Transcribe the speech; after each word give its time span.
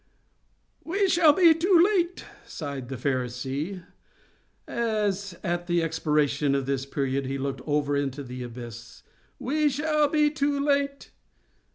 "We 0.83 1.07
shall 1.09 1.31
be 1.31 1.53
too 1.53 1.79
late!" 1.93 2.25
sighed 2.43 2.89
the 2.89 2.95
Pharisee, 2.97 3.83
as 4.67 5.37
at 5.43 5.67
the 5.67 5.83
expiration 5.83 6.55
of 6.55 6.65
this 6.65 6.87
period 6.87 7.27
he 7.27 7.37
looked 7.37 7.61
over 7.67 7.95
into 7.95 8.23
the 8.23 8.41
abyss—"we 8.41 9.69
shall 9.69 10.07
be 10.07 10.31
too 10.31 10.59
late! 10.59 11.11